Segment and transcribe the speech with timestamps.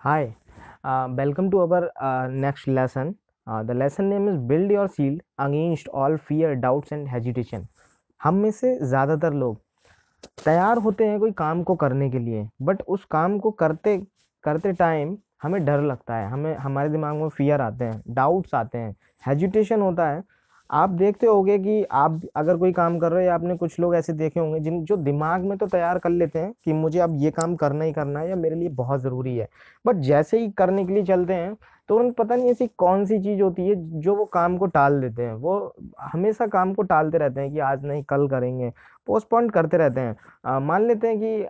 [0.00, 0.32] Hi,
[0.84, 3.16] uh, welcome to our uh, next lesson.
[3.46, 7.64] Uh, the lesson name is Build Your Shield Against All Fear, Doubts and Hesitation.
[8.20, 9.58] हम में से ज़्यादातर लोग
[10.44, 13.96] तैयार होते हैं कोई काम को करने के लिए बट उस काम को करते
[14.44, 18.78] करते टाइम हमें डर लगता है हमें हमारे दिमाग में फियर आते हैं डाउट्स आते
[18.78, 18.94] हैं
[19.26, 20.22] हेजिटेशन होता है
[20.70, 23.94] आप देखते होंगे कि आप अगर कोई काम कर रहे हो या आपने कुछ लोग
[23.96, 27.14] ऐसे देखे होंगे जिन, जो दिमाग में तो तैयार कर लेते हैं कि मुझे अब
[27.18, 29.48] ये काम करना ही करना है या मेरे लिए बहुत ज़रूरी है।
[29.84, 31.56] बट जैसे ही करने के लिए चलते हैं
[31.88, 35.00] तो उनको पता नहीं ऐसी कौन सी चीज़ होती है जो वो काम को टाल
[35.00, 38.72] देते हैं। वो हमेशा काम को टालते रहते हैं कि आज नहीं, कल करेंगे
[39.08, 41.46] पोस्टपोन करते रहते हैं। मान लेते हैं कि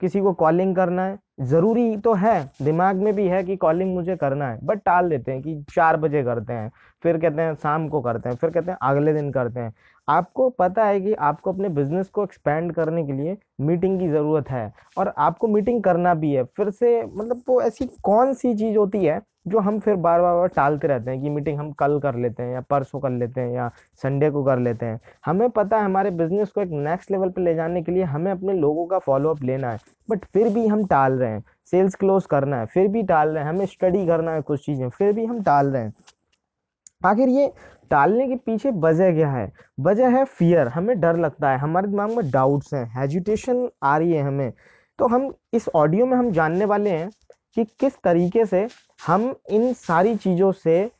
[0.00, 4.16] किसी को कॉलिंग करना है। ज़रूरी तो है, दिमाग में भी है कि कॉलिंग मुझे
[4.16, 6.70] करना है बट टाल देते हैं कि चार बजे करते हैं,
[7.04, 9.72] फिर कहते हैं शाम को करते हैं, फिर कहते हैं अगले दिन करते हैं।
[10.08, 14.50] आपको पता है कि आपको अपने बिज़नेस को एक्सपेंड करने के लिए मीटिंग की ज़रूरत
[14.50, 18.76] है, और आपको मीटिंग करना भी है। फिर से मतलब वो ऐसी कौन सी चीज़
[18.78, 21.98] होती है जो हम फिर बार बार बार टालते रहते हैं कि मीटिंग हम कल
[22.00, 23.70] कर लेते हैं या परसों कर लेते हैं या
[24.02, 27.42] संडे को कर लेते हैं। हमें पता है हमारे बिज़नेस को एक नेक्स्ट लेवल पर
[27.42, 29.78] ले जाने के लिए हमें अपने लोगों का फॉलोअप लेना है।
[30.08, 33.44] बट फिर भी हम टाल रहे हैं। सेल्स क्लोज करना है, फिर भी टाल रहे
[33.44, 35.92] हैं। हमें स्टडी करना है कुछ चीज़ें, फिर भी हम टाल रहे हैं।
[37.06, 37.52] आखिर ये
[37.90, 39.50] टालने के पीछे वजह क्या है?
[39.80, 44.12] वजह है फियर हमें डर लगता है। हमारे दिमाग में डाउट्स हैं हेजिटेशन आ रही
[44.12, 44.52] है हमें।
[44.98, 47.10] तो हम इस ऑडियो में हम जानने वाले हैं
[47.56, 48.66] कि किस तरीके से
[49.06, 50.90] हम इन सारी चीज़ों से,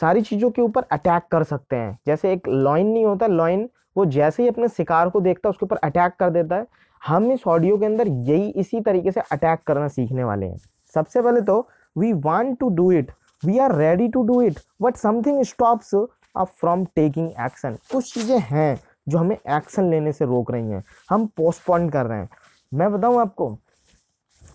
[0.00, 4.04] सारी चीज़ों के ऊपर अटैक कर सकते हैं। जैसे एक लॉइन नहीं होता लॉइन वो
[4.06, 6.66] जैसे ही अपने शिकार को देखता है, उसके ऊपर अटैक कर देता है।
[7.02, 10.58] हम इस ऑडियो के अंदर यही इसी तरीके से अटैक करना सीखने वाले हैं।
[10.94, 11.60] सबसे पहले तो
[11.96, 13.10] we want to do it
[13.42, 18.38] we are ready to do it but something stops up from taking action कुछ चीज़ें
[18.40, 22.28] हैं जो हमें एक्शन लेने से रोक रही हैं। हम पोस्टपोन कर रहे हैं।
[22.72, 23.56] मैं बताऊँ आपको,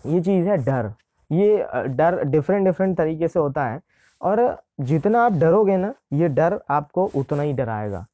[0.06, 0.92] ये चीज़ है डर।
[1.34, 3.80] ये डर डिफरेंट डिफरेंट तरीके से होता है
[4.20, 8.04] और जितना आप डरोगे ना, ये डर आपको उतना ही डराएगा।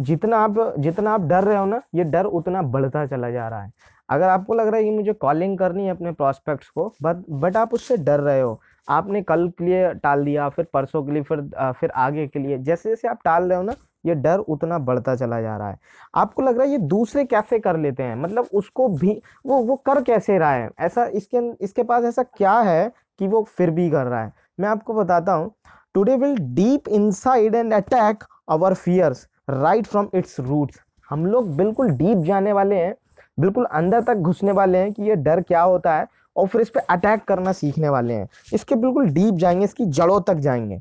[0.00, 3.62] जितना आप जितना आप डर रहे हो ना, ये डर उतना बढ़ता चला जा रहा
[3.62, 3.72] है।
[4.08, 7.56] अगर आपको लग रहा है कि मुझे कॉलिंग करनी है अपने प्रोस्पेक्ट्स को बट बट
[7.56, 11.22] आप उससे डर रहे हो। आपने कल के लिए टाल दिया, फिर परसों के लिए,
[11.22, 11.40] फिर
[11.80, 13.74] फिर आगे के लिए। जैसे जैसे आप टाल रहे हो ना
[14.06, 15.78] ये डर उतना बढ़ता चला जा रहा है।
[16.14, 19.76] आपको लग रहा है ये दूसरे कैसे कर लेते हैं मतलब उसको भी, वो वो
[19.86, 20.70] कर कैसे रहा है?
[20.80, 24.32] ऐसा इसके इसके पास ऐसा क्या है कि वो फिर भी कर रहा है?
[24.60, 25.52] मैं आपको बताता हूँ।
[25.94, 31.90] Today will deep inside and attack our fears right from its roots हम लोग बिल्कुल
[31.90, 32.94] डीप जाने वाले हैं,
[33.40, 36.70] बिल्कुल अंदर तक घुसने वाले हैं कि ये डर क्या होता है और फिर इस
[36.70, 40.80] पर अटैक करना सीखने वाले हैं। इसके बिल्कुल डीप जाएँगे, इसकी जड़ों तक जाएँगे।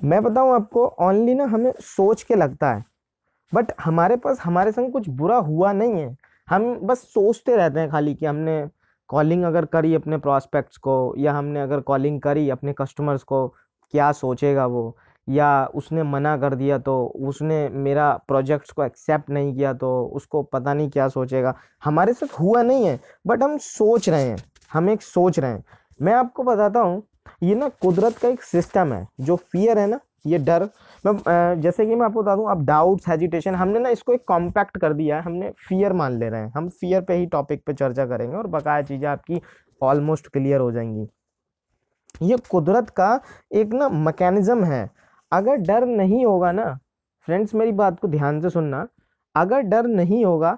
[0.00, 2.84] मैं बताऊँ आपको ओनली ना हमें सोच के लगता है।
[3.52, 6.16] बट हमारे पास, हमारे संग कुछ बुरा हुआ नहीं है।
[6.48, 8.64] हम बस सोचते रहते हैं खाली कि हमने
[9.10, 13.46] कॉलिंग अगर करी अपने प्रॉस्पेक्ट्स को, या हमने अगर कॉलिंग करी अपने कस्टमर्स को,
[13.94, 14.96] क्या सोचेगा वो?
[15.28, 20.42] या उसने मना कर दिया तो उसने मेरा प्रोजेक्ट्स को एक्सेप्ट नहीं किया तो उसको
[20.42, 24.36] पता नहीं क्या सोचेगा। हमारे साथ हुआ नहीं है बट हम सोच रहे हैं,
[24.70, 25.64] हम एक सोच रहे हैं।
[26.02, 27.02] मैं आपको बताता हूँ
[27.42, 30.68] ये ना कुदरत का एक सिस्टम है, जो फियर है ना, ये डर।
[31.04, 34.76] मैं जैसे कि मैं आपको बता दूँ, आप डाउट्स हेजिटेशन हमने ना इसको एक कॉम्पैक्ट
[34.78, 37.72] कर दिया है, हमने फियर मान ले रहे हैं। हम फियर पे ही टॉपिक पे
[37.74, 39.40] चर्चा करेंगे और बकाया चीज़ें आपकी
[39.82, 41.08] ऑलमोस्ट क्लियर हो जाएँगी।
[42.22, 43.20] ये कुदरत का
[43.52, 44.88] एक ना मैकेनिज्म है।
[45.32, 46.78] अगर डर नहीं होगा ना
[47.28, 48.86] फ्रेंड्स मेरी बात को ध्यान से सुनना।
[49.34, 50.56] अगर डर नहीं होगा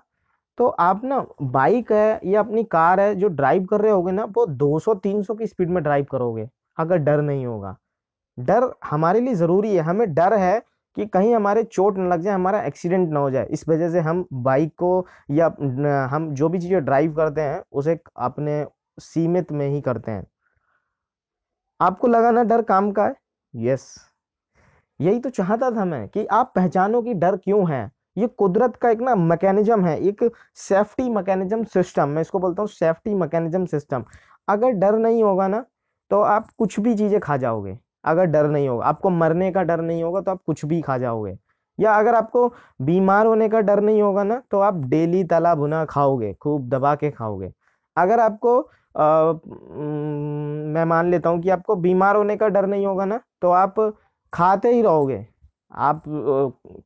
[0.58, 4.24] तो आप ना बाइक है या अपनी कार है जो ड्राइव कर रहे होगे ना,
[4.26, 7.76] वो 200-300 की स्पीड में ड्राइव करोगे। अगर डर नहीं होगा।
[8.38, 10.60] डर हमारे लिए ज़रूरी है। हमें डर है
[10.96, 14.00] कि कहीं हमारे चोट न लग जाए, हमारा एक्सीडेंट ना हो जाए। इस वजह से
[14.00, 15.46] हम बाइक को या
[16.10, 18.64] हम जो भी चीज़ें ड्राइव करते हैं, उसे अपने
[19.00, 20.26] सीमित में ही करते हैं।
[21.80, 23.14] आपको लगा ना डर काम का है?
[23.54, 23.94] यस
[25.00, 28.90] यही तो चाहता था मैं कि आप पहचानो कि डर क्यों है। ये कुदरत का
[28.90, 34.04] एक ना मैकेनिज्म है, एक सेफ्टी मैकेनिज्म सिस्टम मैं इसको बोलता हूँ सेफ्टी मैकेनिज्म सिस्टम
[34.48, 35.64] अगर डर नहीं होगा ना
[36.12, 39.80] तो आप कुछ भी चीज़ें खा जाओगे अगर डर नहीं होगा। आपको मरने का डर
[39.82, 41.36] नहीं होगा तो आप कुछ भी खा जाओगे।
[41.78, 42.48] या अगर आपको
[42.80, 46.94] बीमार होने का डर नहीं होगा ना तो आप डेली तला भुना खाओगे खूब दबा
[46.94, 47.52] के खाओगे।
[47.96, 49.84] अगर आपको उम,
[50.74, 53.80] मैं मान लेता हूँ कि आपको बीमार होने का डर नहीं होगा ना तो आप
[54.32, 55.24] खाते ही रहोगे।
[55.72, 56.02] आप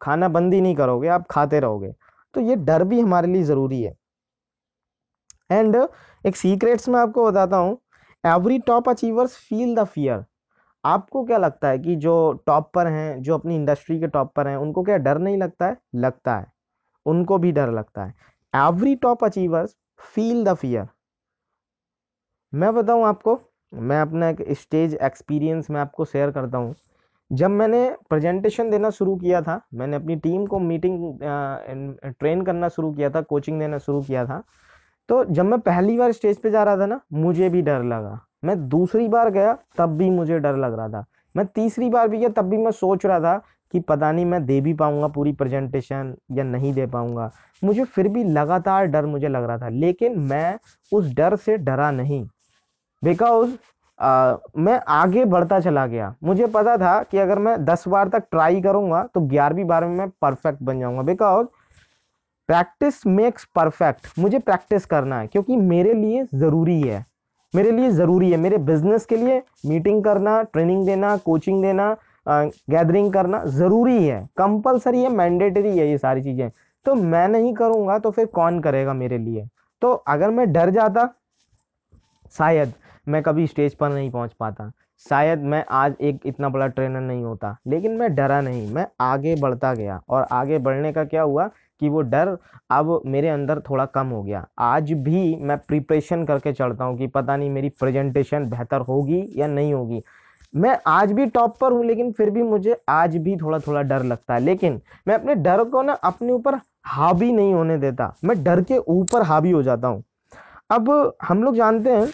[0.03, 1.93] खाना बंद ही नहीं करोगे आप खाते रहोगे।
[2.35, 3.95] तो ये डर भी हमारे लिए ज़रूरी है।
[5.51, 5.77] एंड
[6.25, 7.79] एक सीक्रेट्स मैं आपको बताता हूँ
[8.27, 10.25] every top achievers feel the fear
[10.85, 12.15] आपको क्या लगता है कि जो
[12.47, 15.67] टॉप पर हैं, जो अपनी इंडस्ट्री के टॉप पर हैं, उनको क्या डर नहीं लगता
[15.67, 15.77] है?
[15.95, 16.47] लगता है।
[17.07, 18.15] उनको भी डर लगता है।
[18.55, 19.77] Every top achievers
[20.15, 20.87] feel the fear
[22.53, 23.39] मैं बताऊँ आपको,
[23.73, 26.75] मैं अपना एक स्टेज एक्सपीरियंस मैं आपको शेयर करता हूँ।
[27.31, 31.19] जब मैंने प्रेजेंटेशन देना शुरू किया था, मैंने अपनी टीम को मीटिंग
[32.19, 34.43] ट्रेन करना शुरू किया था कोचिंग देना शुरू किया था
[35.09, 38.19] तो जब मैं पहली बार स्टेज पे जा रहा था ना, मुझे भी डर लगा।
[38.45, 41.05] मैं दूसरी बार गया, तब भी मुझे डर लग रहा था।
[41.35, 43.37] मैं तीसरी बार भी गया, तब भी मैं सोच रहा था
[43.75, 47.31] कि पता नहीं मैं दे भी पाऊँगा पूरी प्रेजेंटेशन या नहीं दे पाऊँगा।
[47.63, 50.59] मुझे फिर भी लगातार डर मुझे लग रहा था, लेकिन मैं
[50.93, 52.27] उस डर से डरा नहीं।
[53.03, 53.57] बिकॉज़
[54.59, 58.61] मैं आगे बढ़ता चला गया। मुझे पता था कि अगर मैं दस बार तक ट्राई
[58.63, 61.47] करूँगा तो ग्यारहवीं बार में मैं परफेक्ट बन जाऊँगा। बिकॉज़
[62.49, 67.05] प्रैक्टिस मेक्स परफेक्ट मुझे प्रैक्टिस करना है, क्योंकि मेरे लिए ज़रूरी है।
[67.55, 71.97] मेरे लिए ज़रूरी है। मेरे बिज़नेस के लिए मीटिंग करना ट्रेनिंग देना कोचिंग देना
[72.29, 76.51] गैदरिंग करना ज़रूरी है। कंपलसरी है मैंडेटरी है ये सारी चीज़ें।
[76.87, 79.47] तो मैं नहीं करूँगा तो फिर कौन करेगा मेरे लिए?
[79.83, 81.09] तो अगर मैं डर जाता,
[82.39, 82.73] शायद
[83.07, 84.71] मैं कभी स्टेज पर नहीं पहुँच पाता।
[85.07, 89.35] शायद मैं आज एक इतना बड़ा ट्रेनर नहीं होता। लेकिन मैं डरा नहीं। मैं आगे
[89.41, 91.49] बढ़ता गया और आगे बढ़ने का क्या हुआ?
[91.81, 92.37] कि वो डर
[92.71, 97.07] अब मेरे अंदर थोड़ा कम हो गया। आज भी मैं प्रिपरेशन करके चढ़ता हूँ कि
[97.07, 100.03] पता नहीं मेरी प्रेजेंटेशन बेहतर होगी या नहीं होगी।
[100.55, 104.03] मैं आज भी टॉप पर हूँ, लेकिन फिर भी मुझे आज भी थोड़ा थोड़ा डर
[104.03, 108.43] लगता है। लेकिन मैं अपने डर को ना अपने ऊपर हावी नहीं होने देता। मैं
[108.45, 110.03] डर के ऊपर हावी हो जाता हूँ।
[110.71, 112.07] अब हम लोग जानते हैं,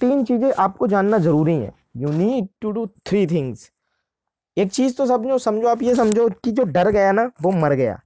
[0.00, 3.70] तीन चीज़ें आपको जानना ज़रूरी है। You need to do three things
[4.56, 7.72] एक चीज़ तो समझो समझो आप ये समझो कि जो डर गया ना, वो मर
[7.72, 8.00] गया।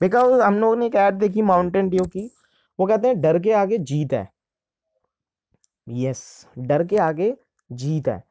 [0.00, 2.30] बिकॉज़ हम लोगों ने एक ऐड देखी माउंटेन ड्यू की।
[2.78, 4.28] वो कहते हैं, डर के आगे जीत है।
[5.88, 7.36] यस डर के आगे
[7.72, 8.22] जीत है।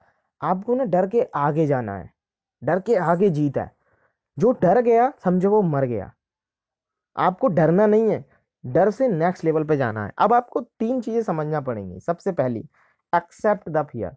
[0.41, 2.09] आपको ना डर के आगे जाना है।
[2.63, 3.71] डर के आगे जीत है।
[4.37, 6.11] जो डर गया, समझो वो मर गया।
[7.17, 8.25] आपको डरना नहीं है।
[8.65, 12.59] डर से नेक्स्ट लेवल पे जाना है। अब आपको तीन चीज़ें समझना पड़ेंगी। सबसे पहली
[13.15, 14.15] एक्सेप्ट द फियर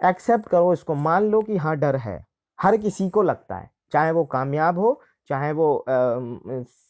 [0.00, 2.24] एक्सेप्ट करो इसको। मान लो कि हाँ डर है।
[2.58, 5.84] हर किसी को लगता है। चाहे वो कामयाब हो चाहे वो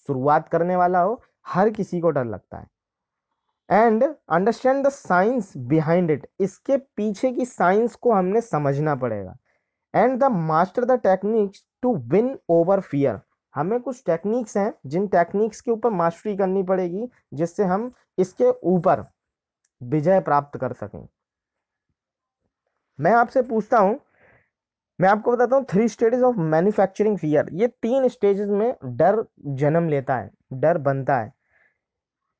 [0.08, 2.67] शुरुआत करने वाला हो, हर किसी को डर लगता है।
[3.69, 9.37] And understand the science behind it, इसके पीछे की साइंस को हमने समझना पड़ेगा।
[9.94, 13.20] And the master the techniques to win over fear.
[13.55, 19.05] हमें कुछ टेक्निक्स हैं, जिन टेक्निक्स के ऊपर मास्टरी करनी पड़ेगी, जिससे हम इसके ऊपर
[19.81, 21.06] विजय प्राप्त कर सकें।
[22.99, 23.99] मैं आपसे पूछता हूँ
[24.98, 29.24] मैं आपको बताता हूँ three stages of manufacturing fear ये तीन स्टेजेस में डर
[29.56, 31.32] जन्म लेता है, डर बनता है।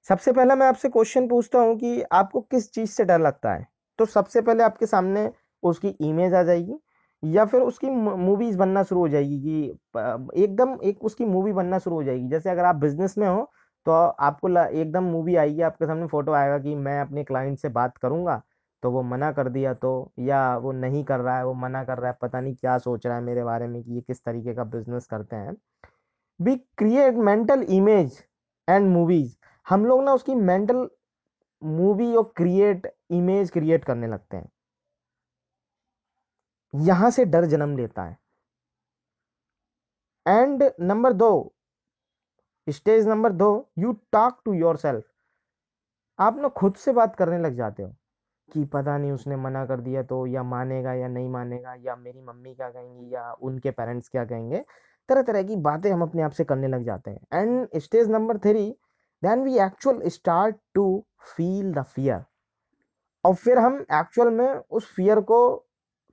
[0.09, 3.67] सबसे पहला मैं आपसे क्वेश्चन पूछता हूँ कि आपको किस चीज़ से डर लगता है?
[3.99, 5.31] तो सबसे पहले आपके सामने
[5.63, 6.79] उसकी इमेज आ जाएगी,
[7.23, 11.97] या फिर उसकी मूवीज़ बनना शुरू हो जाएगी कि एकदम एक उसकी मूवी बनना शुरू
[11.97, 13.51] हो जाएगी। जैसे अगर आप बिज़नेस में हो
[13.87, 17.97] तो आपको एकदम मूवी आएगी, आपके सामने फ़ोटो आएगा कि मैं अपने क्लाइंट से बात
[17.99, 18.41] करूँगा।
[18.83, 19.91] तो वो मना कर दिया तो
[20.21, 23.07] या वो नहीं कर रहा है, वो मना कर रहा है, पता नहीं क्या सोच
[23.07, 25.57] रहा है मेरे बारे में कि ये किस तरीके का बिज़नेस करते हैं।
[26.41, 28.23] We create mental image
[28.69, 29.37] and movies
[29.67, 30.89] हम लोग ना उसकी मेंटल
[31.63, 34.49] मूवी और क्रिएट इमेज क्रिएट करने लगते हैं।
[36.75, 38.17] यहाँ से डर जन्म लेता है।
[40.27, 41.31] एंड नंबर दो
[42.67, 43.49] स्टेज नंबर दो
[43.79, 45.05] you talk to yourself
[46.19, 47.95] आप ना खुद से बात करने लग जाते हो।
[48.53, 52.21] कि पता नहीं उसने मना कर दिया तो या मानेगा या नहीं मानेगा या मेरी
[52.21, 54.65] मम्मी क्या कहेंगी या उनके पेरेंट्स क्या कहेंगे।
[55.09, 58.39] तरह तरह की बातें हम अपने आप से करने लग जाते हैं। And stage number
[58.39, 58.71] three,
[59.23, 61.05] then we actual start to
[61.37, 62.25] feel the fear.
[63.25, 65.67] और फिर हम एक्चुअल में उस फियर को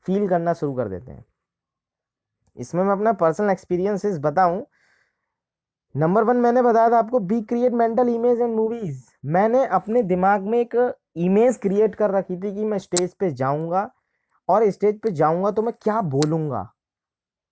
[0.06, 1.26] फील करना शुरू कर देते हैं।
[2.58, 4.66] इसमें मैं अपना पर्सनल एक्सपीरियंसेस बताऊँ।
[5.96, 9.04] नंबर वन मैंने बताया था आपको, be create mental image and movies.
[9.26, 10.76] मैंने अपने दिमाग में एक
[11.16, 13.90] इमेज क्रिएट कर रखी थी कि मैं स्टेज पे जाऊँगा
[14.50, 16.68] और स्टेज पे जाऊँगा तो मैं क्या बोलूँगा?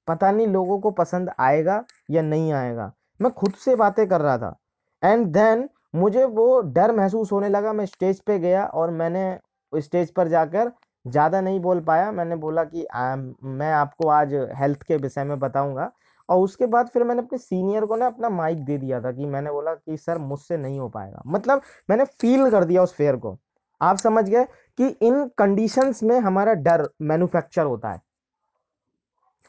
[0.07, 4.37] पता नहीं लोगों को पसंद आएगा या नहीं आएगा। मैं खुद से बातें कर रहा
[4.37, 4.55] था।
[5.03, 9.39] एंड देन मुझे वो डर महसूस होने लगा मैं स्टेज पे गया और मैंने
[9.73, 10.71] स्टेज पर जाकर
[11.05, 15.39] ज़्यादा नहीं बोल पाया। मैंने बोला कि आ, मैं आपको आज हेल्थ के विषय में
[15.39, 15.91] बताऊँगा।
[16.29, 19.25] और उसके बाद फिर मैंने अपने सीनियर को ना अपना माइक दे दिया था कि
[19.25, 23.15] मैंने बोला कि सर मुझसे नहीं हो पाएगा। मतलब मैंने फील कर दिया उस फेयर
[23.15, 23.37] को।
[23.83, 24.43] आप समझ गए
[24.79, 28.01] कि इन कंडीशंस में हमारा डर मैन्युफैक्चर होता है।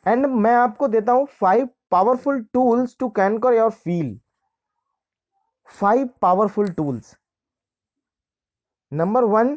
[0.07, 4.19] एंड मैं आपको देता हूँ five powerful tools to conquer your feel
[5.71, 7.17] five powerful tools
[8.93, 9.55] number one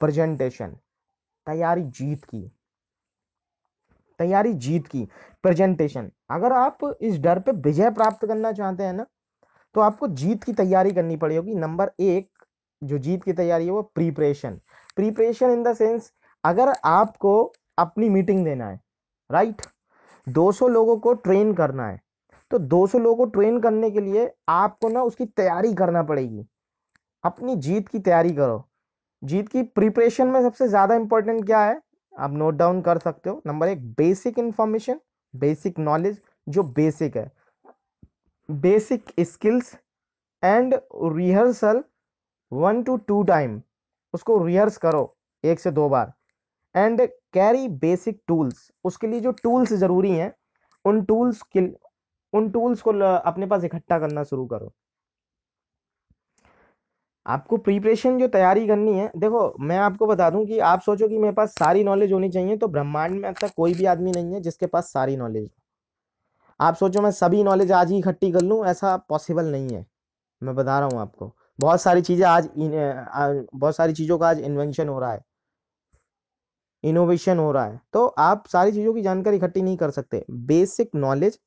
[0.00, 0.76] presentation
[1.46, 2.40] तैयारी जीत की।
[4.18, 5.04] तैयारी जीत की।
[5.42, 9.06] प्रेजेंटेशन अगर आप इस डर पे विजय प्राप्त करना चाहते हैं ना
[9.74, 12.37] तो आपको जीत की तैयारी करनी पड़ेगी। नंबर एक
[12.82, 14.60] जो जीत की तैयारी है वो preparation
[14.96, 16.12] preparation in the sense
[16.44, 17.32] अगर आपको
[17.78, 18.80] अपनी मीटिंग देना है
[19.30, 19.62] राइट
[20.26, 22.00] 200 लोगों को ट्रेन करना है
[22.50, 26.44] तो 200 लोगों को ट्रेन करने के लिए आपको ना उसकी तैयारी करना पड़ेगी।
[27.24, 28.64] अपनी जीत की तैयारी करो।
[29.22, 31.80] जीत की प्रिपरेशन में सबसे ज़्यादा इंपॉर्टेंट क्या है?
[32.14, 35.00] आप नोट डाउन कर सकते हो। नंबर एक बेसिक इंफॉर्मेशन
[35.34, 37.30] बेसिक नॉलेज जो बेसिक है।
[38.48, 39.74] Basic skills
[40.42, 41.82] and rehearsal
[42.52, 43.60] one two two time
[44.14, 45.14] उसको रिहर्स करो
[45.44, 46.12] एक से दो बार।
[46.74, 47.00] एंड
[47.32, 50.32] कैरी बेसिक टूल्स उसके लिए जो टूल्स ज़रूरी हैं,
[50.84, 51.60] उन टूल्स के
[52.32, 54.72] उन टूल्स को अपने पास इकट्ठा करना शुरू करो।
[57.26, 61.18] आपको प्रिपरेशन जो तैयारी करनी है, देखो, मैं आपको बता दूँ कि आप सोचो कि
[61.18, 64.40] मेरे पास सारी नॉलेज होनी चाहिए तो ब्रह्मांड में ऐसा कोई भी आदमी नहीं है
[64.40, 65.50] जिसके पास सारी नॉलेज
[66.60, 69.84] आप सोचो मैं सभी नॉलेज आज ही इकट्ठी कर लूँ, ऐसा पॉसिबल नहीं है।
[70.42, 74.88] मैं बता रहा हूँ आपको। बहुत सारी चीज़ें आज बहुत सारी चीज़ों का आज इन्वेंशन
[74.88, 75.20] हो रहा है।
[76.84, 80.90] इनोवेशन हो रहा है। तो आप सारी चीज़ों की जानकारी इकट्ठी नहीं कर सकते। Basic
[80.96, 81.38] knowledge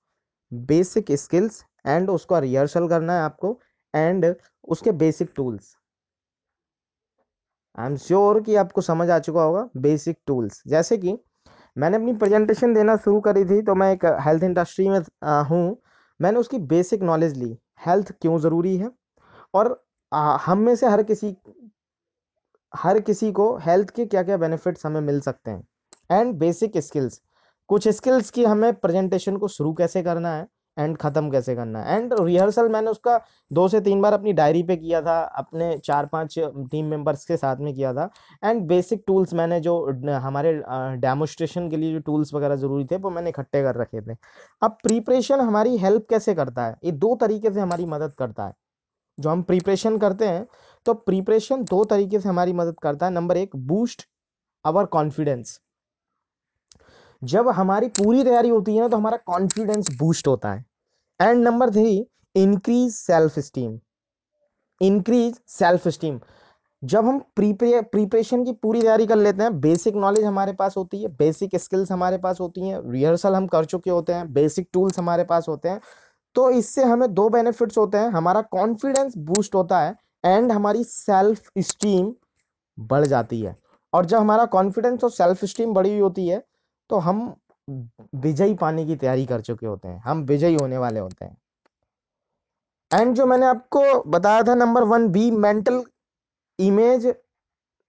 [0.52, 3.60] basic skills and उसका रिहर्सल करना है आपको
[3.94, 4.34] एंड
[4.68, 5.76] उसके basic tools
[7.78, 11.18] I am sure कि आपको समझ आ चुका होगा बेसिक टूल्स जैसे कि
[11.76, 15.00] मैंने अपनी प्रेजेंटेशन देना शुरू करी थी तो मैं एक हेल्थ इंडस्ट्री में
[15.50, 15.78] हूँ।
[16.20, 18.90] मैंने उसकी बेसिक नॉलेज ली। हेल्थ क्यों ज़रूरी है?
[19.54, 21.36] और हम में से हर किसी
[22.74, 25.64] हर किसी को हेल्थ के क्या क्या बेनिफिट्स हमें मिल सकते हैं।
[26.12, 27.22] एंड बेसिक स्किल्स
[27.70, 31.98] कुछ स्किल्स की हमें प्रेजेंटेशन को शुरू कैसे करना है एंड ख़त्म कैसे करना है।
[31.98, 33.18] एंड रिहर्सल मैंने उसका
[33.52, 37.38] दो से तीन बार अपनी डायरी पे किया था, अपने चार पाँच टीम मेंबर्स के
[37.38, 38.10] साथ में किया था।
[38.44, 39.76] एंड बेसिक टूल्स मैंने जो
[40.20, 40.54] हमारे
[41.02, 44.16] डेमोस्ट्रेशन के लिए जो टूल्स वगैरह ज़रूरी थे, वो मैंने इकट्ठे कर रखे थे।
[44.62, 46.76] अब प्रिपरेशन हमारी हेल्प कैसे करता है?
[46.84, 48.54] ये दो तरीके से हमारी मदद करता है।
[49.22, 50.46] जो हम प्रिपरेशन करते हैं
[50.86, 54.08] तो प्रिपरेशन दो तरीके से हमारी मदद करता है। नंबर एक बूस्ट
[54.66, 55.60] अवर कॉन्फिडेंस
[57.22, 60.66] जब हमारी पूरी तैयारी होती है ना तो हमारा कॉन्फिडेंस बूस्ट होता है।
[61.20, 63.78] And number three increase self esteem
[64.82, 66.20] increase self esteem
[66.84, 71.02] जब हम प्रीपे प्रिपरेशन की पूरी तैयारी कर लेते हैं बेसिक नॉलेज हमारे पास होती
[71.02, 75.00] है बेसिक स्किल्स हमारे पास होती हैं रिहर्सल हम कर चुके होते हैं बेसिक टूल्स
[75.00, 75.80] हमारे पास होते हैं
[76.36, 81.50] तो इससे हमें दो बेनिफिट्स होते हैं। हमारा कॉन्फिडेंस बूस्ट होता है एंड हमारी सेल्फ
[81.60, 82.14] स्टीम
[82.78, 83.56] बढ़ जाती है।
[83.94, 86.44] और जब हमारा कॉन्फिडेंस और सेल्फ स्टीम बढ़ी हुई होती है
[86.90, 87.34] तो हम
[88.16, 91.38] विजयी पाने की तैयारी कर चुके होते हैं। हम विजयी होने वाले होते हैं।
[92.92, 95.84] एंड जो मैंने आपको बताया था number one be mental
[96.60, 97.14] image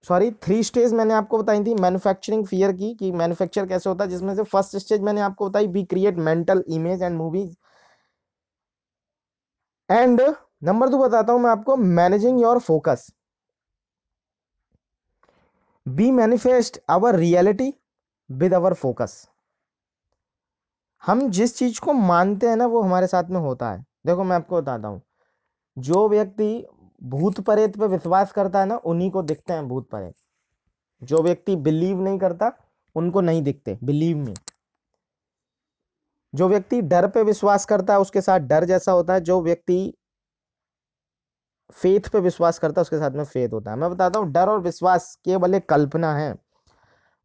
[0.07, 4.09] sorry three stage मैंने आपको बताई थी मैन्युफैक्चरिंग फियर की, कि मैन्युफैक्चर कैसे होता है,
[4.09, 7.53] जिसमें से फ़र्स्ट स्टेज मैंने आपको बताई be create mental image and movies
[9.93, 10.21] and
[10.63, 13.11] number दो बताता हूँ मैं आपको managing your focus
[15.87, 17.73] be manifest our reality
[18.31, 19.29] with our focus
[21.03, 24.35] हम जिस चीज़ को मानते हैं ना, वो हमारे साथ में होता है। देखो मैं
[24.35, 25.01] आपको बताता हूँ।
[25.77, 26.67] जो व्यक्ति
[27.03, 30.15] भूत प्रेत पे विश्वास करता है ना, उन्हीं को दिखते हैं भूत प्रेत।
[31.03, 32.51] जो व्यक्ति बिलीव नहीं करता,
[32.95, 34.33] उनको नहीं दिखते बिलीव में।
[36.35, 39.93] जो व्यक्ति डर पे विश्वास करता है, उसके साथ डर जैसा होता है, जो व्यक्ति
[41.73, 44.49] फेथ पे विश्वास करता है, उसके साथ में फेथ होता है। मैं बताता हूँ, डर
[44.49, 46.35] और विश्वास केवल एक कल्पना है।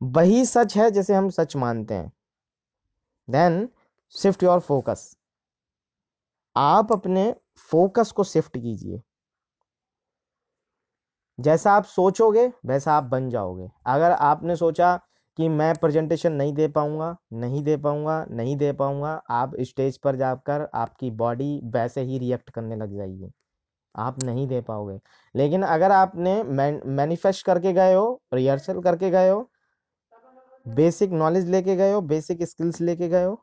[0.02, 2.12] वही सच है जिसे हम सच मानते हैं।
[3.30, 3.68] देन
[4.10, 5.16] शिफ्ट योर फोकस
[6.56, 9.02] आप अपने फोकस को शिफ्ट कीजिए।
[11.40, 15.00] जैसा आप सोचोगे, वैसा आप बन जाओगे। अगर आपने सोचा
[15.38, 20.16] कि मैं प्रेजेंटेशन नहीं दे पाऊँगा, नहीं दे पाऊँगा, नहीं दे पाऊँगा, आप स्टेज पर
[20.16, 23.30] जाकर आपकी बॉडी वैसे ही रिएक्ट करने लग जाएगी।
[23.94, 24.98] आप नहीं दे पाओगे।
[25.34, 29.48] लेकिन अगर आपने मैनिफेस्ट करके गए हो रिहर्सल करके गए हो
[30.66, 33.42] बेसिक नॉलेज लेके गए हो बेसिक स्किल्स लेके गए हो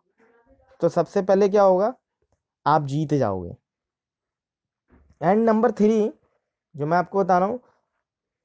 [0.81, 1.93] तो सबसे पहले क्या होगा?
[2.65, 3.55] आप जीत जाओगे।
[5.21, 5.99] एंड नंबर थ्री
[6.75, 7.59] जो मैं आपको बता रहा हूँ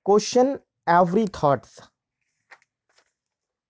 [0.07, 1.81] क्वेश्चन एवरी थॉट्स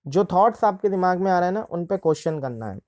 [0.07, 2.79] जो थॉट्स आपके दिमाग में आ रहे हैं ना उन पे क्वेश्चन करना है।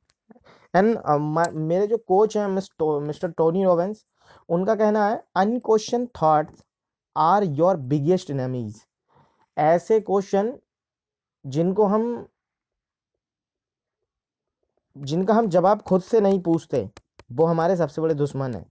[0.75, 4.05] एंड uh, मेरे जो कोच हैं मिस्टर टोनी रोवेंस
[4.49, 6.63] उनका कहना है unquestion thoughts
[7.17, 8.83] are your biggest enemies
[9.57, 10.53] ऐसे क्वेश्चन
[11.45, 12.05] जिनको हम
[14.97, 16.89] जिनका हम जवाब खुद से नहीं पूछते
[17.33, 18.65] वो हमारे सबसे बड़े दुश्मन हैं।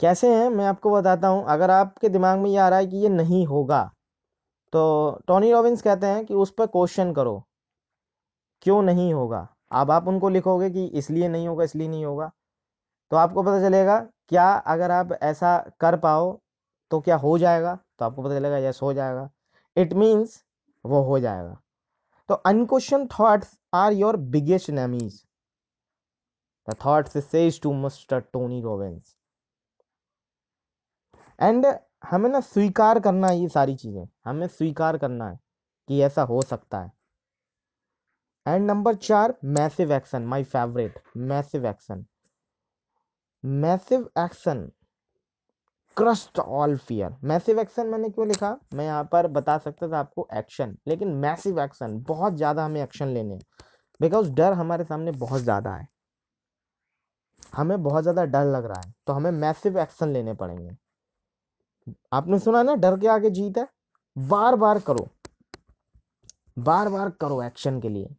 [0.00, 0.48] कैसे हैं?
[0.48, 3.44] मैं आपको बताता हूँ अगर आपके दिमाग में ये आ रहा है कि ये नहीं
[3.46, 3.90] होगा
[4.74, 7.42] तो टॉनी रॉबिन्स कहते हैं कि उस पर क्वेश्चन करो।
[8.62, 9.46] क्यों नहीं होगा?
[9.72, 12.30] अब आप उनको लिखोगे कि इसलिए नहीं होगा, इसलिए नहीं होगा।
[13.12, 16.38] तो आपको पता चलेगा, क्या अगर आप ऐसा कर पाओ
[16.90, 17.74] तो क्या हो जाएगा?
[17.98, 19.28] तो आपको पता चलेगा यस हो जाएगा।
[19.76, 20.42] इट मीन्स
[20.84, 21.60] वो हो जाएगा।
[22.28, 25.22] तो unquestion thoughts are your biggest enemies
[26.68, 29.16] the thoughts says to mister Tony Robbins
[31.38, 31.66] and
[32.04, 35.38] हमें ना स्वीकार करना है ये सारी चीज़ें। हमें स्वीकार करना है
[35.88, 36.92] कि ऐसा हो सकता है।
[38.46, 42.04] एंड नंबर चार massive action my favourite massive action
[43.44, 44.70] massive action
[45.96, 48.56] crushed all fear massive action मैंने क्यों लिखा?
[48.74, 53.08] मैं यहाँ पर बता सकता था आपको एक्शन लेकिन मैसिव एक्शन बहुत ज़्यादा हमें एक्शन
[53.08, 53.38] लेने
[54.00, 55.88] बिकॉज़ डर हमारे सामने बहुत ज़्यादा है।
[57.52, 60.70] हमें बहुत ज़्यादा डर लग रहा है तो हमें मैसिव एक्शन लेने पड़ेंगे।
[62.12, 63.66] आपने सुना ना, डर के आगे जीत है।
[64.16, 65.08] बार बार करो।
[66.58, 68.14] बार बार करो एक्शन के लिए।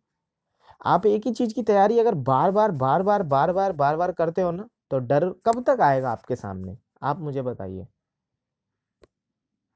[0.86, 4.12] आप एक ही चीज़ की तैयारी अगर बार बार बार बार बार बार बार बार
[4.12, 6.78] करते हो ना तो डर कब तक आएगा आपके सामने?
[7.04, 7.88] आप मुझे बताइए।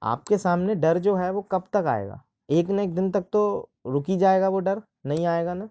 [0.02, 2.22] आपके सामने डर जो है वो कब तक आएगा?
[2.50, 5.70] एक न एक दिन तक तो रुक ही जाएगा वो डर, नहीं आएगा ना?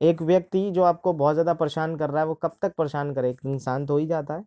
[0.00, 3.30] एक व्यक्ति जो आपको बहुत ज़्यादा परेशान कर रहा है, वो कब तक परेशान करे?
[3.30, 4.44] एक इंसान तो ही जाता है।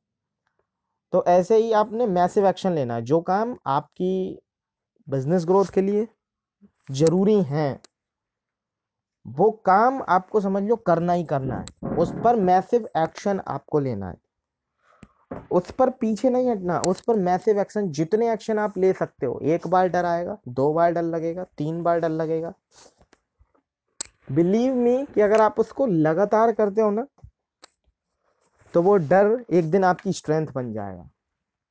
[1.14, 4.40] तो ऐसे ही आपने मैसिव एक्शन लेना है। जो काम आपकी
[5.08, 6.08] बिज़नेस ग्रोथ के लिए
[6.92, 7.80] ज़रूरी हैं,
[9.26, 14.10] वो काम आपको समझ लो करना ही करना है। उस पर मैसिव एक्शन आपको लेना
[14.10, 14.18] है।
[15.52, 19.40] उस पर पीछे नहीं हटना, उस पर मैसिव एक्शन जितने एक्शन आप ले सकते हो,
[19.44, 22.54] एक बार डर आएगा, दो बार डर लगेगा, तीन बार डर लगेगा।
[24.32, 27.06] बिलीव मी कि अगर आप उसको लगातार करते हो ना
[28.74, 31.10] तो वो डर एक दिन आपकी स्ट्रेंथ बन जाएगा।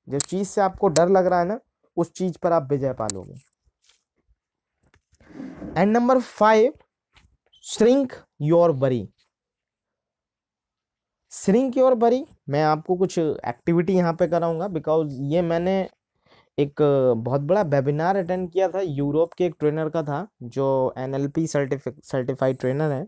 [0.09, 1.59] जिस चीज़ से आपको डर लग रहा है ना,
[1.97, 3.35] उस चीज़ पर आप विजय पालोगे।
[5.77, 6.73] And number five
[7.65, 8.13] shrink
[8.43, 9.09] your worry
[11.33, 15.77] shrink your worry मैं आपको कुछ एक्टिविटी यहाँ पे कराऊँगा बिकॉज़ ये मैंने
[16.59, 16.81] एक
[17.19, 21.29] बहुत बड़ा वेबिनार अटेंड किया था, यूरोप के एक ट्रेनर का था, जो N L
[21.29, 23.07] P certified trainer है।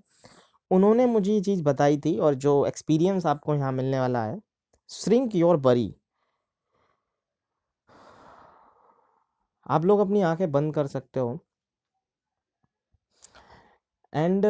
[0.71, 4.41] उन्होंने मुझे ये चीज़ बताई थी और जो एक्सपीरियंस आपको यहाँ मिलने वाला है
[4.91, 5.95] श्रिंक योर बरी।
[9.67, 11.39] आप लोग अपनी आँखें बंद कर सकते हो।
[14.13, 14.47] एंड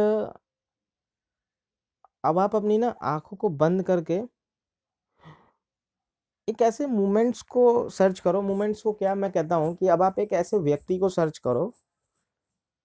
[2.25, 4.21] अब आप अपनी ना आँखों को बंद करके
[6.49, 10.19] एक ऐसे मोमेंट्स को सर्च करो मोमेंट्स को क्या मैं कहता हूँ कि अब आप
[10.19, 11.73] एक ऐसे व्यक्ति को सर्च करो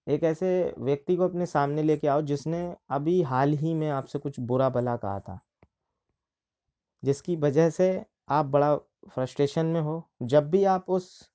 [0.06, 4.40] एक ऐसे व्यक्ति को अपने सामने लेके आओ जिसने अभी हाल ही में आपसे कुछ
[4.40, 5.38] बुरा भला कहा था।
[7.02, 7.88] जिसकी वजह से
[8.28, 8.76] आप बड़ा
[9.08, 11.30] फ्रस्ट्रेशन में हो। जब भी आप उस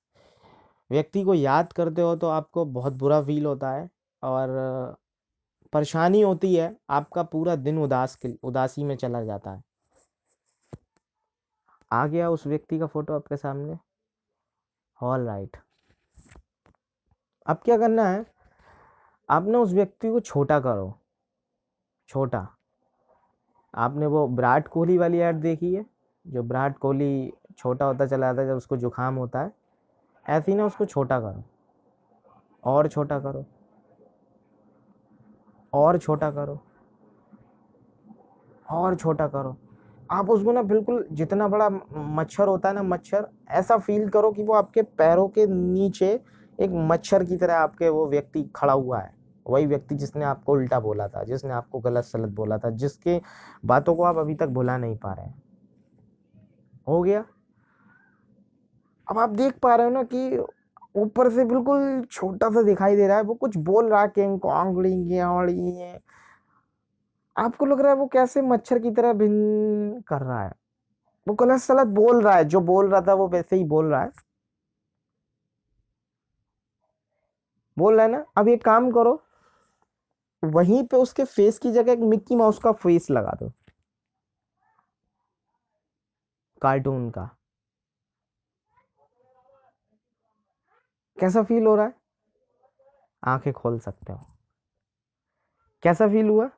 [0.90, 3.88] व्यक्ति को याद करते हो तो आपको बहुत बुरा फील होता है
[4.22, 4.48] और
[5.72, 9.62] परेशानी होती है। आपका पूरा दिन उदास के, उदासी में चला जाता है।
[11.90, 13.78] आ गया उस व्यक्ति का फ़ोटो आपके सामने।
[15.00, 15.56] ऑल राइट
[17.46, 18.24] अब क्या करना है?
[19.30, 20.98] आपने उस व्यक्ति को छोटा करो।
[22.08, 22.48] छोटा।
[23.74, 25.86] आपने वो विराट कोहली वाली ऐड देखी है?
[26.26, 29.52] जो विराट कोहली छोटा होता चला जाता है, जब उसको जुकाम होता है,
[30.28, 31.44] ऐसे ही ना उसको छोटा करो।
[32.64, 33.44] और छोटा करो।
[35.74, 36.60] और छोटा करो।
[38.70, 39.56] और छोटा करो।
[40.10, 44.42] आप उसको ना बिल्कुल जितना बड़ा मच्छर होता है ना, मच्छर, ऐसा फील करो कि
[44.42, 46.24] वो आपके पैरों के नीचे
[46.60, 50.80] एक मच्छर की तरह आपके वो व्यक्ति खड़ा हुआ है। वही व्यक्ति जिसने आपको उल्टा
[50.80, 53.22] बोला था, जिसने आपको गलत सलत बोला था, जिसके
[53.64, 55.42] बातों को आप अभी तक भुला नहीं पा रहे हैं।
[56.88, 57.24] हो गया?
[59.08, 60.44] अब आप देख पा रहे हो ना कि
[60.96, 64.22] ऊपर से बिल्कुल छोटा सा दिखाई दे रहा है, वो कुछ बोल रहा है कि
[67.36, 70.52] आपको लग रहा है वो कैसे मच्छर की तरह भिन्न कर रहा है?
[71.28, 74.02] वो गलत सलत बोल रहा है, जो बोल रहा था वो वैसे ही बोल रहा
[74.02, 74.10] है।
[77.78, 78.24] बोल रहा है ना?
[78.36, 79.22] अब ये काम करो
[80.44, 83.52] वहीं पे उसके फेस की जगह एक मिक्की माउस का फेस लगा दो।
[86.62, 87.36] कार्टून का।
[91.20, 91.94] कैसा फील हो रहा है?
[93.24, 94.26] आँखें खोल सकते हो।
[95.82, 96.50] कैसा फील हुआ?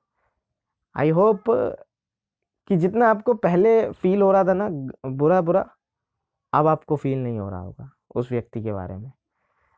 [0.97, 1.45] आई होप
[2.69, 4.69] कि जितना आपको पहले फील हो रहा था ना,
[5.07, 5.77] बुरा बुरा,
[6.53, 9.13] अब आपको फील नहीं हो रहा होगा उस व्यक्ति के बारे में।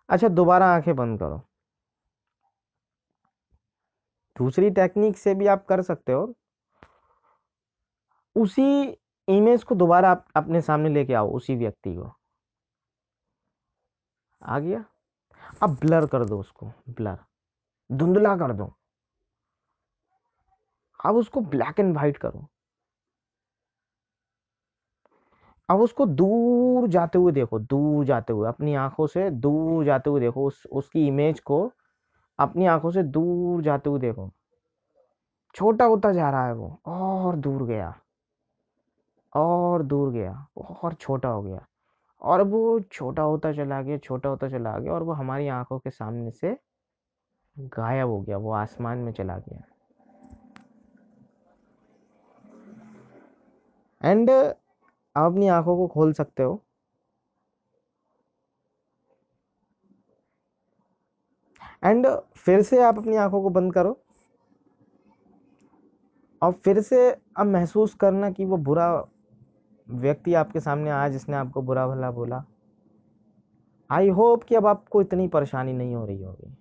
[0.08, 1.42] अच्छा दोबारा आँखें बंद करो।
[4.38, 6.34] दूसरी टेक्निक से भी आप कर सकते हो।
[8.36, 12.14] उसी इमेज को दोबारा आप अपने सामने लेके आओ, उसी व्यक्ति को।
[14.42, 14.84] आ गया।
[15.62, 17.18] अब ब्लर कर दो उसको ब्लर
[17.92, 18.74] धुंधला कर दो।
[21.04, 22.48] अब उसको ब्लैक एंड वाइट करो।
[25.68, 30.20] अब उसको दूर जाते हुए देखो, दूर जाते हुए, अपनी आँखों से दूर जाते हुए
[30.20, 31.72] देखो, उस, उसकी इमेज को
[32.38, 34.30] अपनी आँखों से दूर जाते हुए देखो।
[35.54, 37.94] छोटा होता जा रहा है वो, और दूर गया,
[39.36, 41.66] और दूर गया, और छोटा हो गया,
[42.22, 45.90] और वो छोटा होता चला गया, छोटा होता चला गया, और वो हमारी आँखों के
[45.90, 46.56] सामने से
[47.58, 49.62] गायब हो गया, वो आसमान में चला गया।
[54.02, 54.56] एंड आप
[55.16, 56.63] अपनी आँखों को खोल सकते हो
[61.84, 63.98] एंड फिर से आप अपनी आँखों को बंद करो।
[66.42, 68.88] और फिर से अब महसूस करना कि वो बुरा
[69.88, 72.42] व्यक्ति आपके सामने आया जिसने आपको बुरा भला बोला।
[73.90, 76.56] आई होप कि अब आपको इतनी परेशानी नहीं हो रही होगी।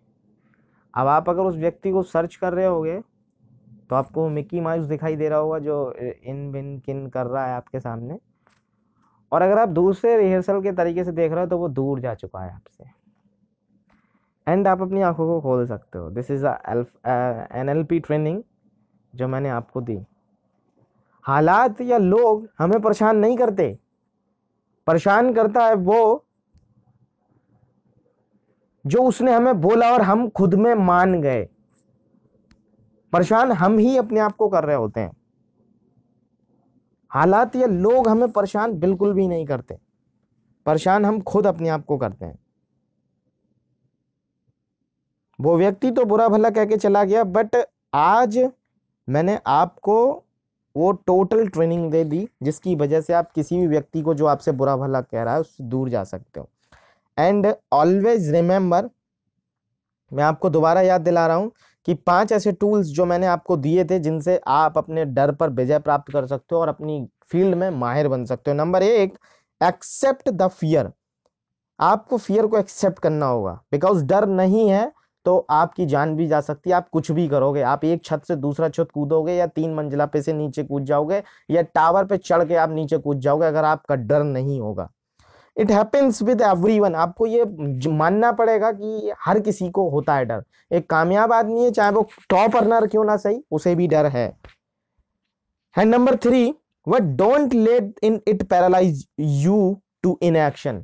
[0.94, 3.00] अब आप अगर उस व्यक्ति को सर्च कर रहे होगे
[3.90, 7.54] तो आपको मिक्की माउस दिखाई दे रहा होगा जो इन बिन किन कर रहा है
[7.54, 8.18] आपके सामने।
[9.32, 12.14] और अगर आप दूसरे रिहर्सल के तरीके से देख रहे हो तो वो दूर जा
[12.16, 13.03] चुका है आपसे।
[14.48, 18.42] एंड आप अपनी आँखों को खोल सकते हो। This is N L P training
[19.14, 20.00] जो मैंने आपको दी।
[21.26, 23.78] हालात या लोग हमें परेशान नहीं करते।
[24.88, 26.26] परेशान करता है वो
[28.86, 31.48] जो उसने हमें बोला और हम खुद में मान गए।
[33.14, 35.12] परेशान हम ही अपने आप को कर रहे होते हैं।
[37.12, 39.78] हालात या लोग हमें परेशान बिल्कुल भी नहीं करते।
[40.66, 42.38] परेशान हम खुद अपने आप को करते हैं।
[45.44, 47.56] वो व्यक्ति तो बुरा भला कह के चला गया बट
[47.94, 48.38] आज
[49.08, 49.96] मैंने आपको
[50.76, 54.52] वो टोटल ट्रेनिंग दे दी, जिसकी वजह से आप किसी भी व्यक्ति को जो आपसे
[54.52, 56.50] बुरा भला कह रहा है उससे दूर जा सकते हो।
[57.18, 58.90] एंड ऑलवेज रिमेंबर
[60.12, 61.52] मैं आपको दोबारा याद दिला रहा हूँ
[61.88, 65.80] कि पाँच ऐसे टूल्स जो मैंने आपको दिए थे, जिनसे आप अपने डर पर विजय
[65.80, 69.18] प्राप्त कर सकते हो और अपनी फ़ील्ड में माहिर बन सकते हो। नंबर एक
[69.62, 70.92] एक्सेप्ट द फियर
[71.80, 74.92] आपको फियर को एक्सेप्ट करना होगा बिकॉज़ डर नहीं है
[75.26, 78.36] तो आपकी जान भी जा सकती है, आप कुछ भी करोगे। आप एक छत से
[78.38, 82.44] दूसरा छत कूदोगे या तीन मंजिला पे से नीचे कूद जाओगे या टावर पे चढ़
[82.44, 84.90] के आप नीचे कूद जाओगे अगर आपका डर नहीं होगा।
[85.58, 87.44] It happens with everyone आपको ये
[87.90, 92.08] मानना पड़ेगा कि हर किसी को होता है डर। एक कामयाब आदमी है, चाहे वो
[92.30, 94.32] टॉप अर्नर क्यों ना सही, उसे भी डर है।
[95.76, 96.54] Number three
[96.88, 100.84] what don't let in it paralyse you to in action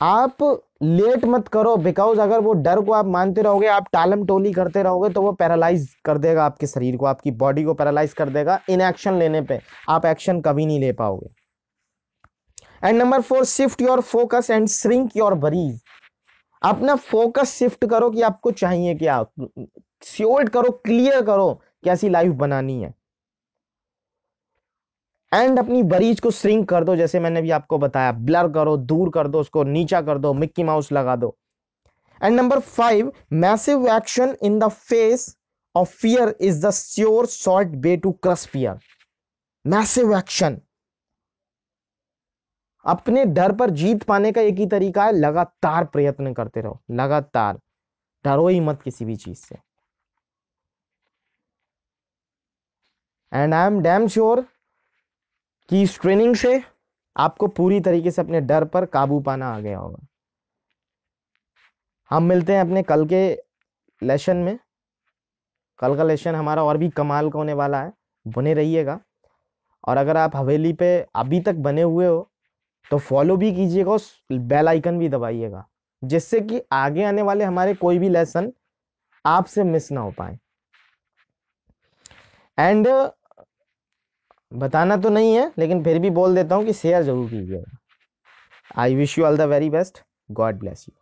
[0.00, 0.42] आप
[0.82, 4.82] लेट मत करो बिकॉज़ अगर वो डर को आप मानते रहोगे, आप टालम टोली करते
[4.82, 8.60] रहोगे तो वो पैरालाइज कर देगा आपके शरीर को, आपकी बॉडी को पैरालाइज कर देगा
[8.70, 11.28] इन एक्शन लेने पे। आप एक्शन कभी नहीं ले पाओगे।
[12.82, 15.80] And number four shift your focus and shrink your worries
[16.62, 19.24] अपना फोकस शिफ्ट करो कि आपको चाहिए क्या
[20.04, 21.52] श्योर्ट करो क्लियर करो
[21.84, 22.94] कैसी लाइफ बनानी है।
[25.32, 29.10] एंड अपनी बरीज को श्रिंक कर दो, जैसे मैंने भी आपको बताया। ब्लर करो, दूर
[29.10, 31.36] कर दो उसको, नीचा कर दो मिक्की माउस लगा दो।
[32.20, 35.36] And number five massive action in the face
[35.74, 38.78] of fear is the sure short way to crush fear
[39.64, 40.60] massive action
[42.84, 47.58] अपने डर पर जीत पाने का एक ही तरीका है, लगातार प्रयत्न करते रहो। लगातार।
[48.24, 49.56] डरो ही मत किसी भी चीज़ से।
[53.32, 54.44] And I am damn sure
[55.70, 56.62] कि इस ट्रेनिंग से
[57.16, 60.06] आपको पूरी तरीके से अपने डर पर काबू पाना आ गया होगा।
[62.10, 63.22] हम मिलते हैं अपने कल के
[64.02, 64.58] लेसन में।
[65.80, 67.92] कल का लेसन हमारा और भी कमाल का होने वाला है।
[68.26, 68.98] बने रहिएगा।
[69.84, 72.26] और अगर आप हवेली पे अभी तक बने हुए हो
[72.90, 75.64] तो फॉलो भी कीजिएगा उस बेल आइकन भी दबाइएगा,
[76.02, 78.52] जिससे कि आगे आने वाले हमारे कोई भी लेसन
[79.24, 80.38] आपसे मिस ना हो पाए।
[82.58, 82.88] एंड
[84.52, 87.76] बताना तो नहीं है, लेकिन फिर भी बोल देता हूँ कि शेयर ज़रूर कीजिएगा।
[88.76, 90.94] I wish you all the very best God bless you